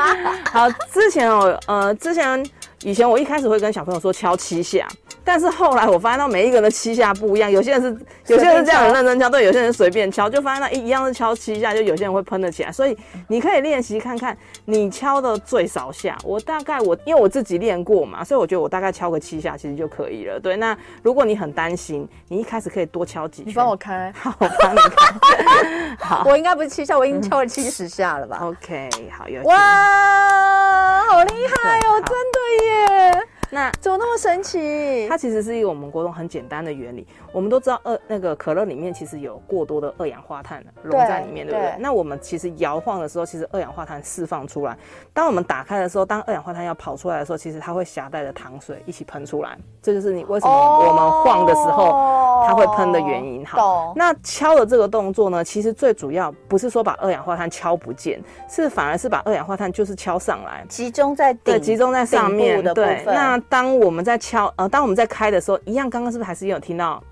[0.50, 0.70] 好。
[0.90, 2.42] 之前我呃，之前
[2.84, 4.86] 以前我一开始会跟小朋友说敲七下。
[5.24, 12.72] 但是后来我发现到每一个人的七下不一样，有些人是有些人是这样很认真敲，对，有些人随便敲，就发现到一一样是敲七下，就有些人会喷得起来。
[12.72, 12.96] 所以
[13.28, 16.18] 你可以练习看看，你敲的最少下。
[16.24, 20.40] 我大概我因为我自己练过嘛，所以我觉得我大概敲个七下其实就可以了。
[20.40, 23.46] 对，那如果你很担心，你一开始可以多敲几下。
[23.46, 25.96] 你帮我开， 好，我帮你开。
[26.04, 32.71] 好， 我应该不是七下，我已经敲了七十下了吧，嗯？OK，好，有哇，好厉害哦，真的耶！
[32.72, 33.31] Yeah.
[33.54, 35.06] 那怎么那么神奇？
[35.10, 37.06] 它其实是一个我们国中很简单的原理。
[37.32, 41.76] 我们都知道二那个可乐里面其实有过多的二氧化碳溶在里面，对，对不对？
[41.78, 44.74] 那我们其实摇晃的时候，其实二氧化碳释放出来。
[45.12, 49.54] 当我们打开的时候，当二氧化碳要跑出来的时候，其实它会夹带着糖水一起喷出来。
[49.82, 53.44] 这就是你为什么我们晃的时候它会喷的原因。
[53.44, 63.04] 好，那敲的这个动作呢，其实最主要不是说把二氧化碳敲不见，是反而是把二氧化碳就是敲上来，集中在对，集中在上面的部分。
[63.04, 67.02] 对，那当我们在敲，呃，当我们在开的时候，一样，刚刚是不是还是有听到？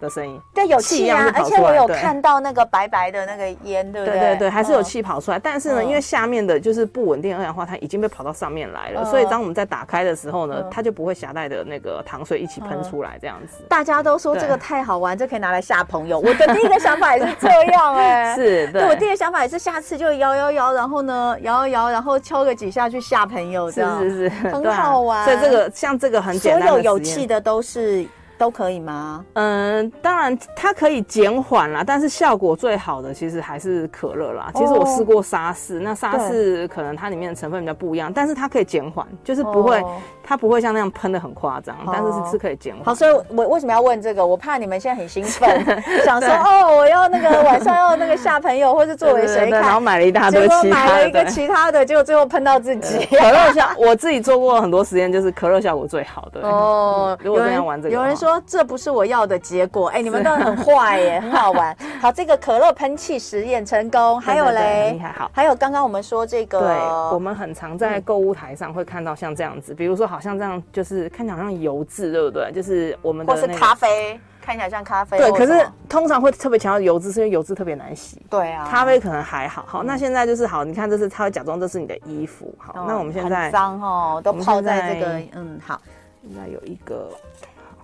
[0.00, 4.18] 的声音，对，有气啊，而且我有看到那个白白的那个烟，对不对？
[4.18, 5.38] 对对对，还是有气跑出来。
[5.38, 13.62] 但是呢，因为下面的就是不稳定二氧化碳已经被跑到上面来了，所以当我们在打开的时候呢，它就不会夹带的那个糖水一起喷出来，这样子。
[13.68, 16.18] 大家都说这个太好玩，这可以拿来吓朋友。
[16.18, 25.24] 我的第一个想法也是这样， 哎，是，对，我第一个想法也是下次就摇摇摇，然后呢摇摇摇，然后敲个几下去吓朋友，这样是是是，很好玩。
[25.26, 28.06] 所以这个像这个很简单，所有有气的都是。
[28.40, 29.22] 都可以吗？
[29.34, 34.50] 嗯，当然它可以减缓啦，但是效果最好的其实还是可乐啦。
[34.54, 39.84] 其实我试过沙士，那沙士可能它里面的成分比较不一样，但是它可以减缓，就是不会，
[40.24, 42.82] 它不会像那样喷的很夸张，但是是是可以减缓。
[42.82, 44.24] 好，所以我为什么要问这个？
[44.26, 45.62] 我怕你们现在很兴奋，
[46.02, 53.04] 想说哦，我要那个晚上要那个吓朋友，或是作为谁看，然后买了一大堆，结果买了一个其他的，结果最后喷到自己。
[53.04, 57.18] 可乐效，我自己做过很多实验，就是可乐效果最好的哦。
[57.22, 58.29] 如果这样玩这个，有人说。
[58.30, 61.76] 说这不是我要的结果，哎，你们都很坏耶，很好玩。
[62.00, 65.12] 好，这个可乐喷气实验成功，还有嘞，厉害。
[65.12, 66.68] 好，还有刚刚我们说这个，对，
[67.12, 72.52] 我们很常在购物台上会看到像这样子，比如说好像这样，就是看起来好像油渍，对不对？
[72.52, 75.18] 就是我们的或是咖啡，看起来像咖啡。
[75.18, 78.22] 对，可是通常会特别强调油渍，是因为油渍特别难洗。
[78.30, 79.64] 对啊，咖啡可能还好。
[79.66, 82.54] 好，那现在就是好，你看这是他会假装这是你的衣服。
[82.58, 85.80] 好，那我们现在脏哦，都泡在这个，嗯，好，
[86.22, 87.10] 现在有一个。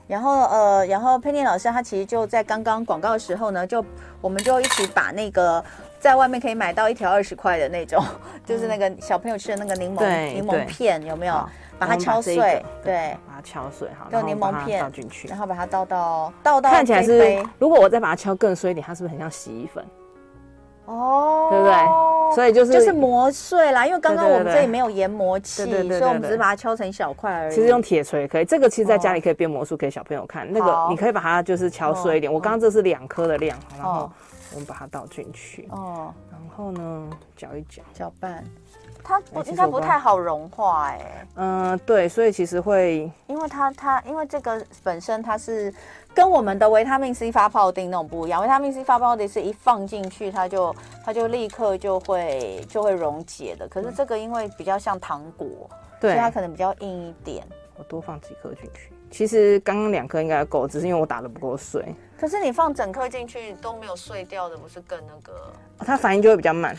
[0.06, 3.84] 然后呃，然后佩妮老师她其实就在刚刚广告的时候呢，就
[4.20, 5.62] 我们就一起把那个
[5.98, 8.02] 在外面可以买到一条二十块的那种，
[8.46, 11.48] 就是那个小朋友吃的那个柠檬柠檬片，有没有？
[11.78, 19.84] 把它敲碎，对，把它敲碎，哈，用柠檬片倒进去，然后把它倒到倒到看起来是，如果我再把它敲更碎一点，它是不是很像洗衣粉？
[20.86, 21.74] 哦，对不对？
[22.34, 27.54] 所以就是就是磨碎啦，因为刚刚我们这里没有研磨器，所以我们只是把它敲成小块而已。
[27.54, 30.46] 其实用铁锤可以，这个其实在家里可以变魔术给小朋友看。
[30.52, 32.32] 那个你可以把它就是敲碎一点。
[32.32, 34.10] 我刚刚这是两颗的量，然后
[34.52, 35.68] 我们把它倒进去。
[35.70, 38.44] 哦，然后呢，搅一搅，搅拌。
[39.04, 41.26] 它不应该不太好融化哎。
[41.36, 45.72] 嗯，对，所以其实会，因为它它因为这个本身它是。
[46.16, 50.74] 跟我们的维他命 C 发泡錠那种不一样，维他命 C 发泡錠是一放进去，它就
[51.04, 53.68] 它就立刻就会就会溶解的。
[53.68, 55.68] 可是这个因为比较像糖果，
[56.00, 57.46] 对，所以它可能比较硬一点。
[57.76, 61.84] 我多放几颗进去，其实刚刚两颗应该够，只是因为我打的不够碎。
[62.18, 65.52] 可是你放整颗进去都没有碎掉的，不是更那个？
[65.80, 66.74] 它反应就会比较慢。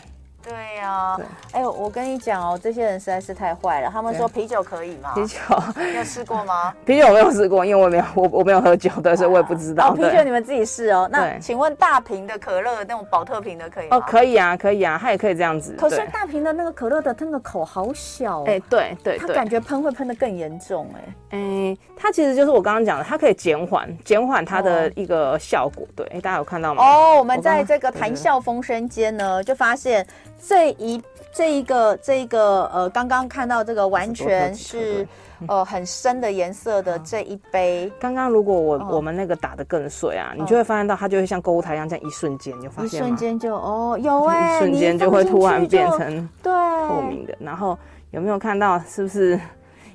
[0.48, 1.20] 对呀、啊，
[1.52, 3.90] 哎，我跟你讲哦，这些人实在是太坏了。
[3.90, 5.12] 他们说啤酒可以吗？
[5.14, 5.38] 啤酒，
[5.76, 6.74] 你有试过吗？
[6.86, 9.90] 啤酒我没有试过，因为我没有 我我没有喝酒的，所以我也不知道。
[9.90, 11.06] 哦，啤酒你们自己试哦。
[11.12, 13.98] 那请问大瓶的可乐那种保特瓶的可以吗？
[13.98, 15.76] 哦，可以啊，可以啊，它也可以这样子。
[15.78, 25.86] 可是大瓶的那个可乐的那个口好小，哎，对对，它感觉喷会喷的更严重，哎，哎，它其实就是我刚刚讲的，它可以减缓减缓它的一个效果。
[25.94, 26.82] 对，哎，大家有看到吗？
[26.82, 30.06] 哦，我们在这个谈笑风生间呢，就发现
[30.38, 31.02] 这一。
[31.30, 35.06] 这一个这一个呃，刚刚看到这个完全是
[35.46, 37.92] 呃很深的颜色的这一杯。
[38.00, 46.52] 刚刚如果我我们那个打的更碎啊，你就会发现到它就会像购物台一样，这样一瞬间就发现，一瞬间就哦有哎，一瞬间就会突然变成对
[46.88, 47.36] 透明的。
[47.38, 47.78] 然后
[48.10, 49.38] 有没有看到是不是？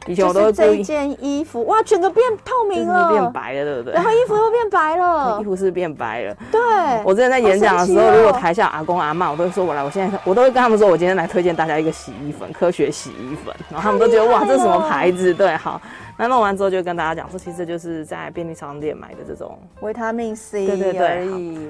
[0.07, 3.93] 以前我都这一件衣服哇，整个变透明了，变白了，对不对？
[3.93, 6.35] 然后衣服又变白了， 衣服是变白了。
[6.51, 6.59] 对，
[7.03, 15.33] 我之前在演讲的时候，如果台下阿公阿妈，我都会说我来，我现在我都会跟他们说，我今天来推荐大家一个洗衣粉，科学洗衣粉，然后他们都觉得哇，这是什么牌子？
[15.33, 15.81] 对，好。
[16.17, 21.25] 那弄完之后就跟大家讲说，其实就是在便利商店买的这种维他命 C 对对对。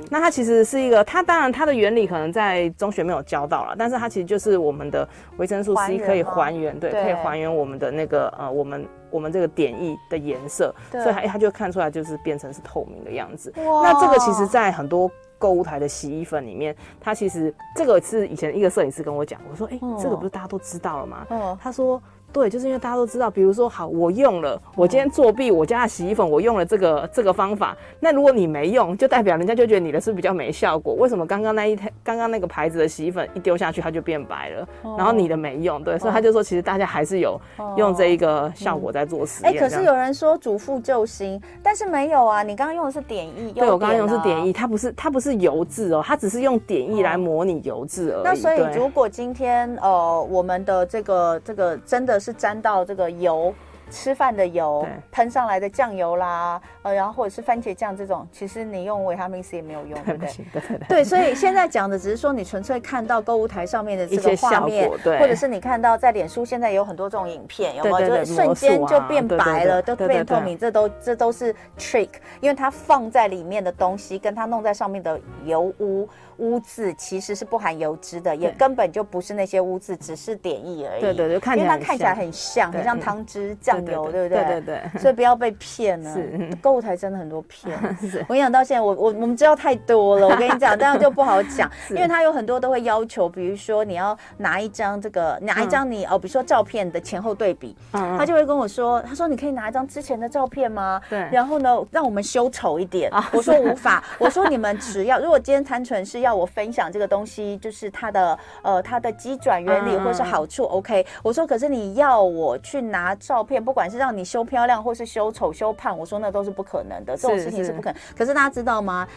[0.09, 13.51] 那它其实是一个，它当然它的原理可能在中学没有教到了，但是它其实就是我们的维生素 C 可以还原，对，可以还原我们的那个呃我们我们这个点液的颜色，所以它它就看出来就是变成是透明的样子。
[13.55, 21.25] 那这个其实在很多购物台的洗衣粉里面，它其实这个是以前一个摄影师跟我讲，我说哎，这个不是大家都知道了吗？
[21.61, 22.01] 他说。
[22.33, 30.95] 对，就是因为大家都知道，比如说，好，我用了，我今天作弊，我家的洗衣粉我用了这个这个方法，那如果你没用，就代表人家就觉得你的是比较没效果。
[30.95, 34.67] 为什么刚刚那一台，刚刚那个牌子的洗衣粉一丢下去它就变白了，
[34.97, 37.39] 然后你的没用，对，所以他就说，其实大家还是有
[37.77, 39.53] 用这一个效果在做实验。
[39.53, 48.23] 哎，可是有人说主妇救星，但是没有啊，你刚刚用的是点液，对，我刚刚用的是点液，它不是它不是油渍哦，它只是用点液来模拟油渍而已。
[48.23, 53.09] 那所以如果今天呃我们的这个这个真的是沾到这个。
[53.13, 53.53] 油
[53.91, 60.79] 吃饭的油喷上来的酱油啦，呃，然后或者是番茄酱这种，其实你用维他命 C 也没有用，对不对？
[60.89, 67.97] 对所以现在讲的只是说你纯粹看到购物台上面的这个画面，对，或者是你看到在脸书现在有很多这种影片，有没有？
[67.99, 72.09] 对对对，就是瞬间就变白了，都变透明，这都这都是 trick，
[72.41, 76.09] 因为它放在里面的东西跟它弄在上面的油污。
[76.37, 81.01] 污渍其实是不含油脂的，也根本就不是那些污渍，只是点意而已。
[81.01, 84.43] 对对对，因为它看起来很像，很像汤汁、酱油，对不对？
[84.43, 84.99] 对对对。
[84.99, 86.13] 所以不要被骗了。
[86.13, 86.49] 是。
[86.61, 87.77] 购物台真的很多骗。
[88.27, 90.27] 我跟你讲，到现在我我我们知道太多了。
[90.33, 100.99] 我跟你讲，这样就不好讲，因为他有很多都会要求，比如说你要拿一张这个，拿一张你哦，比如说照片的前后对比，他就会跟我说，他说你可以拿一张之前的照片吗？
[101.09, 101.29] 对。
[101.31, 103.11] 然后呢，让我们修丑一点。
[103.31, 104.03] 我说无法。
[104.17, 106.22] 我说你们只要，如果今天单纯是。
[106.23, 110.63] 要我分享这个东西，就是它的呃它的机转原理或是好处。
[110.63, 117.99] OK，我说可是你要我去拿照片，不管是让你修漂亮或是修丑修胖，我说那都是不可能的，这种事情是不可能。
[118.17, 119.07] 可是大家知道吗？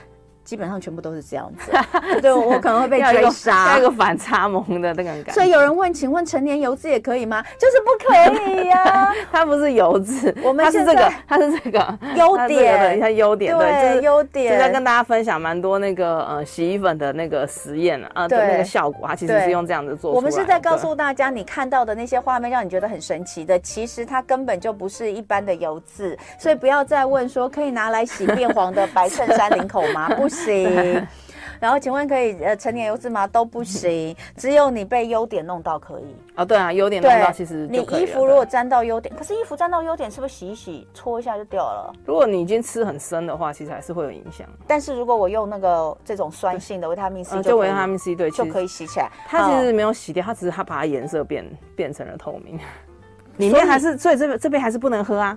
[0.44, 1.72] 基本上全部都是这样子，
[2.22, 5.32] 对，我可能会被追杀，要一个反差萌的那个感觉。
[5.32, 7.42] 所以有人问，请问成年油脂也可以吗？
[7.58, 8.95] 就是不可以呀，
[9.32, 14.48] 它不是油脂，我们是这个，它是这个优点，它优点，对，就是优点。
[14.48, 20.12] 现在跟大家分享蛮多那个呃洗衣粉的那个实验啊，对那个效果，它其实是用这样子做。
[20.12, 30.08] 我们是在告诉大家，你看到的那些画面让你觉得很神奇的，其实它根本就不是一般的油渍，所以不要再问说可以拿来洗变黄的白衬衫领口吗？
[30.16, 31.06] 不行。
[31.60, 33.26] 然后请问可以呃成年油脂吗？
[33.26, 36.16] 都不行，只有你被优点弄到可以。
[36.36, 41.92] 哦，对啊，优点弄到其实你衣服如果沾到优点，可是衣服沾到优点是不是洗一洗搓一下就掉了？
[42.04, 44.46] 如果你已经吃很深的话，其实还是会有影响。
[44.66, 49.10] 但是如果我用那个这种酸性的维他命 C，就维他命 C 对，就可以洗起来。
[49.26, 52.58] 它其实没有洗掉，它只是它把它颜色变变成了透明，
[53.38, 55.36] 里面还是所以这边这边还是不能喝啊。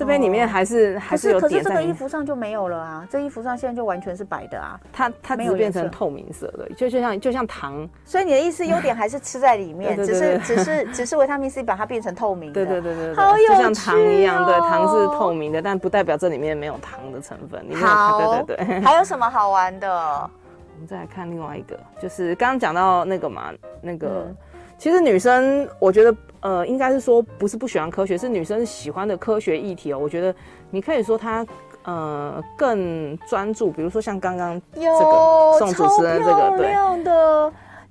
[0.00, 3.06] 这边里面还是还是有点，可是这个衣服上就没有了啊！
[3.10, 4.80] 这衣服上现在就完全是白的啊！
[4.90, 7.86] 它它没有变成透明色的，就就像就像糖。
[8.02, 12.64] 所以你的意思，优点还是吃在里面， 只是只是只是维他命 C 把它变成透明的。
[12.64, 13.56] 对对对对，好有趣哦！
[13.56, 17.62] 就像糖一样，对，糖是透明的，但不代表这里面没有糖的成分。
[17.76, 18.80] 好，对 对对。
[18.80, 19.90] 还有什么好玩的？
[19.92, 24.34] 我们再来看另外一个，就是刚刚讲到那个嘛，那个
[24.80, 26.16] 其实女生，我觉得。
[26.42, 29.98] 呃，应该是说不是不喜欢科学，是女生喜欢的科学议题哦。
[29.98, 30.34] 我觉得
[30.70, 31.46] 你可以说她
[31.82, 36.72] 呃更专注，比如说像刚刚这个宋主持人这个对。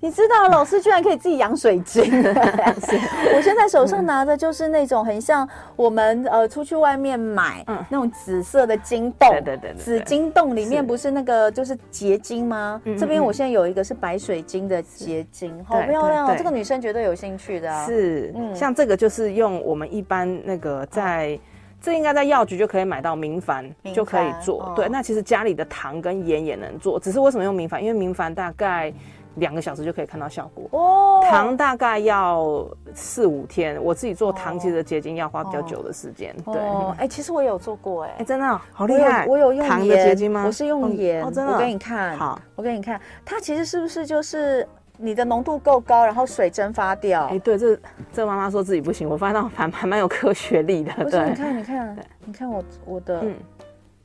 [0.02, 2.04] 你知道老师居然可以自己养水晶？
[3.36, 12.82] 我现在手上拿的就是那种很像我们呃出去外面买那种紫色的晶洞，对对对，紫晶洞里面不是那个就是结晶吗？
[12.98, 16.36] 这边我现在有一个是白水晶的结晶，好漂亮哦！
[16.38, 17.86] 这个女生绝对有兴趣的。
[17.86, 21.38] 是，像这个就是用我们一般那个在
[21.82, 24.72] 这应该在药局就可以买到明矾就可以做。
[24.78, 27.80] 对，那其实家里的糖跟盐也能做，只是为什么用明矾？
[27.80, 28.94] 因为明矾大概。
[29.36, 33.82] 两个小时就可以看到效果哦，糖大概要四五天。
[33.82, 36.36] 我自己做糖，其实结晶要花比较久的时间。
[36.46, 36.62] 对，
[36.98, 39.26] 哎，其实我有做过，哎，真的好厉害。
[39.28, 40.44] 我有用糖的结晶吗？
[40.46, 41.54] 我是用盐，真的。
[41.54, 47.28] 我给你看，好，我给你看，它其实是不是就是你的浓度够高，然后水蒸发掉？
[47.28, 47.80] 哎，对，这
[48.12, 50.92] 这妈妈说自己不行，我发现到还还蛮有科学力的。
[50.94, 53.36] 不是，你看，你看，你看我我的，嗯，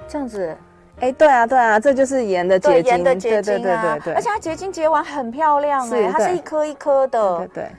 [0.07, 0.57] 这样子。
[1.01, 7.71] 哎，对啊，对啊，这就是盐的结晶，对盐的结晶啊，对对而且它结晶结完很漂亮哎，它是一颗一颗的，对对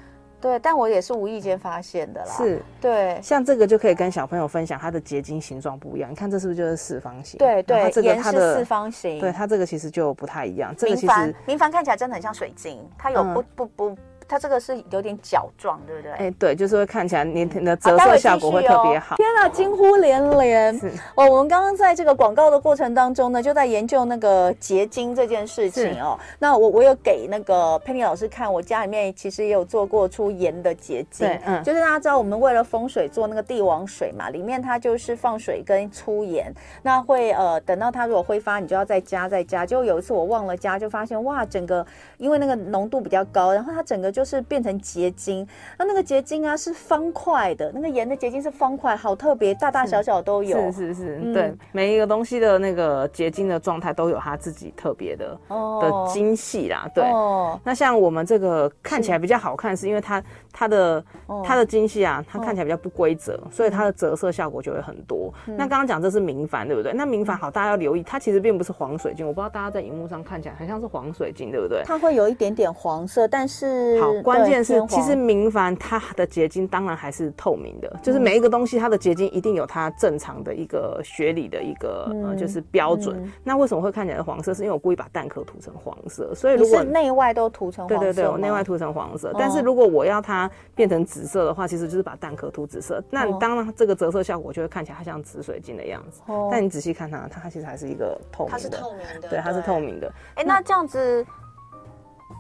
[0.42, 7.38] 对，但我也是无意间发现的啦，是，对，像这个就可以跟小朋友分享，它的结晶形状不一样，你看这是不是就是四方形？
[7.38, 13.98] 对对，盐是四方形，对它这个其实就不太一样，这个其实明矾看起来真的很像水晶，它有不不不。
[14.28, 16.12] 它这个是有点角状，对不对？
[16.14, 19.16] 哎，对，就是会看起来你你的折射效果会特别好。
[19.18, 20.76] 天啊，惊呼连连！
[21.14, 26.18] 哦，我们刚刚在这个广告的过程当中呢，就在研究那个结晶这件事情哦。
[26.40, 31.28] 那我我有给那个佩妮老师看，我家里面其实也有做过出盐的结晶。
[31.28, 39.68] 对，嗯，就是大家知道我们为了风水做那个帝王水嘛，里面它就是放水跟粗盐，那会呃等到它如果挥发，你就要再加再加。
[39.68, 41.86] 就有一次我忘了加，就发现哇，整个
[42.18, 44.15] 因为那个浓度比较高，然后它整个。
[44.16, 45.46] 就是变成结晶，
[45.78, 50.58] 那那个结晶啊是方块的，那个盐的结晶是方块，好特别，大大小小都有。
[50.72, 56.90] 是是是，嗯、对，每一个东西的那个结晶的状态都有它自己特别的、哦、的精细啦。
[56.96, 60.24] 对，哦、那像我们这个看起来比较好看，是因为它
[60.54, 65.34] 它的、哦、它的精细啊，它看起来比较不规则，哦、所以它的折射效果就会很多。
[65.48, 66.94] 嗯、那刚刚讲这是明矾，对不对？
[66.94, 69.28] 那明矾好，大家要留意，它其实并不是黄水晶。
[69.28, 71.84] 我不知道大家在荧幕上看起来很像是黄水晶，对不对？
[71.84, 74.00] 它会有一点点黄色，但是。
[74.06, 83.32] 好，关键是其实明矾它的结晶当然还是透明的，就是每一个东西它的结晶一定有它正常的一个学理的一个呃就是标准。
[83.44, 84.54] 那为什么会看起来是黄色？
[84.54, 89.34] 是因为我故意把蛋壳涂成黄色，所以如果内外都涂成黄色，对对对，我内外涂成黄色。
[89.38, 93.04] 但是如果我要它变成紫色的话，其实就是把蛋壳涂紫色。
[93.10, 96.22] 那当然这个折射效果就会看起来它像紫水晶的样子。
[96.52, 100.12] 但你仔细看它，它其实还是一个透明的，它是透明的，对，它是透明的。
[100.36, 101.26] 哎，那这样子。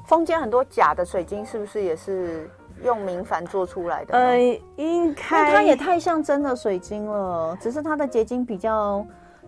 [0.06, 2.50] 坊间很多假的水晶，是不是也是
[2.84, 4.18] 用明矾做出来的？
[4.18, 4.38] 呃，
[4.76, 9.06] 应该，它也太像真的水晶了，只是它的结晶比较。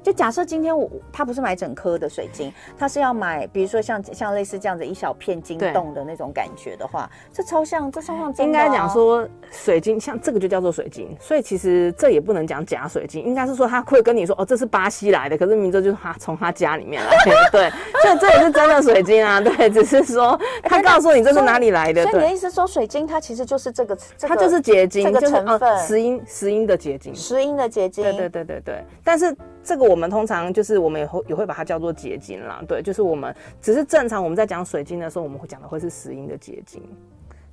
[0.08, 8.34] 就假设今天我他不是买整颗的水晶，他是要买，比如说像像类似这样子一小片晶洞的那种感觉的话，这超像，这超像、啊。
[8.38, 17.70] 应该讲说水晶像这个就叫做水晶，所以其实这也不能讲假水晶，应该是说他会跟你说哦，这是巴西来的，可是明哲就是他从他家里面来的，对，
[18.01, 22.03] 所以这也是真的水晶啊，对，只是说他告诉你这是哪里来的。
[22.03, 29.36] 所以你的意思说水晶它其实就是这个，这个、它就是结晶，这个成分，石英石英的结晶，石英的结晶，对对对对对，但是。
[29.68, 36.82] 这个我们通常就是我们也会也会把它叫做结晶啦，对，就是我们只是正常我们在讲水晶的时候，我们会讲的会是石英的结晶。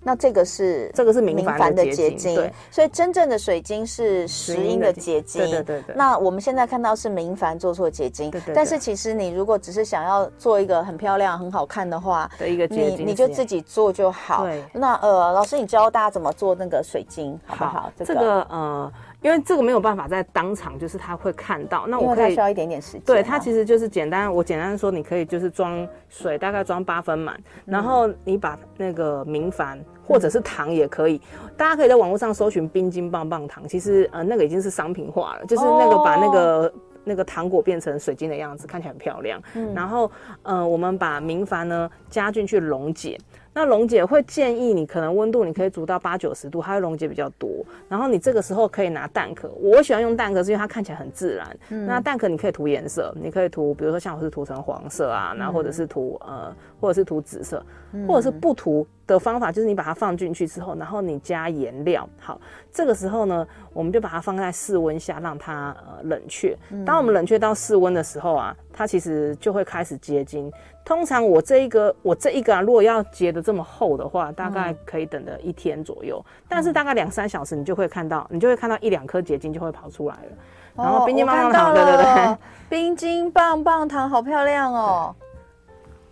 [0.06, 5.96] 那这个是这个是明矾的结晶，对，所以真正的水晶是石英的结晶，对对对对。
[5.96, 8.54] 那我们现在看到是明矾做错结晶，对对。
[8.54, 14.44] 但是其实你如果只是想要做一个很漂亮、很好看的话，的一个结晶，你你就自己做就好。
[14.44, 14.62] 对。
[14.74, 17.90] 那呃，老师，你教大家怎么做那个水晶，好不好？
[18.04, 18.92] 这个呃。
[19.24, 21.86] 因为这个没有办法在当场，就是他会看到。
[21.86, 23.00] 那我可以需要一点点时间。
[23.06, 31.18] 对，它其实就是简单，我简单说，你可以就是装水，大概装八分满，然后你把那个明矾或者是糖也可以，
[31.56, 39.40] 大家可以在网络上搜寻冰晶棒棒糖，其实呃那个已经是商品化了，就是那个把那个那个糖果变成水晶的样子，看起来很漂亮。
[39.74, 40.10] 然后
[40.42, 43.18] 呃我们把明矾呢加进去溶解。
[43.54, 47.48] 那溶解会建议你，可能温度你可以煮到八九十度，它会溶解比较多。
[47.88, 51.56] 然后你这个时候可以拿蛋壳，我喜欢用蛋壳，是因为它看起来很自然。
[51.68, 56.52] 嗯、那蛋壳你可以涂颜色，你可以涂，比如说像我是涂成黄色啊，然后或者是涂呃，
[56.84, 62.06] 或者是涂紫色，嗯、或者是不涂的方法，就是你把它放进去之后，然后你加颜料。
[62.20, 62.38] 好，
[62.70, 66.54] 这个时候呢，我们就把它放在室温下，让它呃冷却。
[66.84, 70.52] 当我们冷却到室温的时候啊，它其实就会开始结晶。
[70.84, 76.22] 通常我这一个我这一个啊，如果要结的这么厚的话，大概可以等的一天左右。
[76.22, 80.32] 嗯、但是大概两三小时，你就会看到，你就会看到一两颗结晶就会跑出来了。
[80.76, 82.36] 然后冰晶棒棒糖，对对对，
[82.68, 85.14] 冰晶棒棒糖好漂亮哦，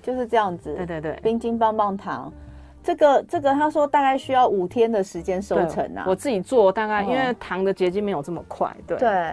[0.02, 0.74] 就是这样子。
[0.74, 2.30] 对对对，冰晶棒棒糖，
[2.82, 6.04] 这个这个他说大概需要五天的时间收成啊。
[6.06, 8.70] 我自己做大概，因为糖的结晶没有这么快。
[8.86, 9.32] 对对。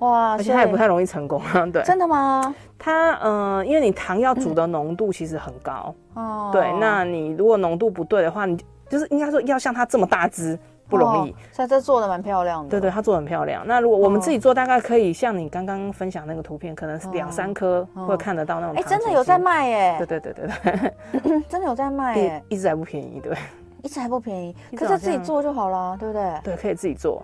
[0.00, 1.40] 哇，而且它也不太容易成功，
[1.72, 1.80] 对。
[1.84, 2.52] 真的吗？
[2.76, 6.72] 它，嗯、呃，因为你糖要煮的浓度其实很高，哦、嗯，对。
[6.80, 8.56] 那你如果浓度不对的话，你
[8.88, 10.58] 就是应该说要像它这么大只
[10.92, 11.30] 不容易。
[11.30, 12.68] 哦、所以这做的蛮漂亮的。
[12.68, 13.66] 对对，它做的很漂亮。
[13.66, 18.76] 那如果我们自己做，大概可以像你刚刚分享那个图片，可能是两三颗会看得到那种。
[18.76, 19.94] 哎、欸， 真的有在卖耶。
[19.98, 23.36] 对对对对对，真的有在卖哎，一直还不便宜，对。
[23.82, 26.40] 一直还不便宜，可是自己做就好了，对不对？
[26.44, 27.20] 对，可以自己做。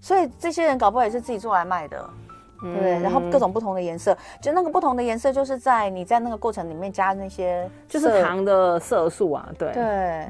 [0.00, 2.10] 所以这些人搞不好也是自己做来卖的。
[2.60, 9.72] 对，嗯、然后各种不同的颜色，就那个不同的颜色，就是在你在那个过程里面加那些，就是糖的色素啊，对。
[9.74, 10.26] 对。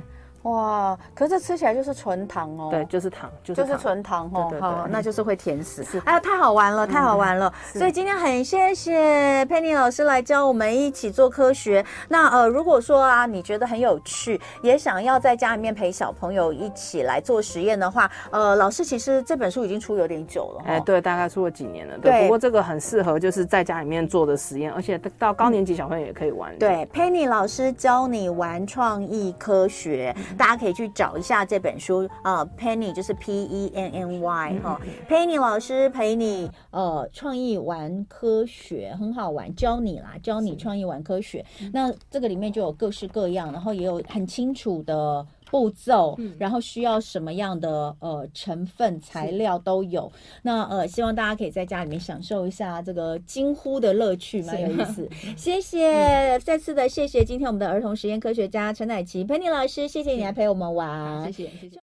[0.50, 0.96] 哇！
[1.14, 2.68] 可是吃起来就是纯糖哦。
[2.70, 4.52] 对，就是糖，就是纯糖哦。
[4.60, 5.84] 好，那就是会甜死。
[6.04, 7.52] 哎呀，太好玩了，太好玩了！
[7.72, 11.84] 所以今天很谢谢 Penny 老师来教我们一起做科学。
[12.08, 20.64] 那呃，如果说啊，你觉得很有趣，也想要在家里面陪小朋友一起来做实验的话，呃，老师其实这本书已经出有点久了。
[20.66, 21.98] 哎，对，大概出了几年了。
[21.98, 26.56] 对，不过这个很适合就是在家里面做的实验，而且到高年级小朋友也可以玩。
[26.56, 30.14] 对，Penny 老师教你玩创意科学。
[30.36, 41.44] 大家可以去找一下这本书啊，呃，Penny 就是 P E N N Y 哈，嗯，Penny 老师陪你呃创意玩科学，很好玩，教你啦，教你创意玩科学。
[41.72, 45.26] 那这个里面就有各式各样，然后也有很清楚的。
[45.50, 50.10] 步骤，嗯、然后需要什么样的呃成分材料都有。
[50.42, 55.08] 那呃，希望大家可以在家里面享受一下这个惊呼的乐趣，蛮有意思。
[55.36, 61.85] 谢谢，嗯、再次的谢谢今天我们的儿童实验科学家陈乃琪 Penny 老师，谢谢你来陪我们玩，谢谢谢谢。